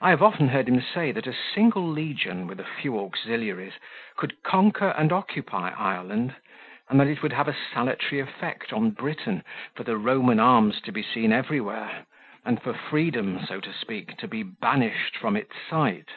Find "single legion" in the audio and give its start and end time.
1.54-2.48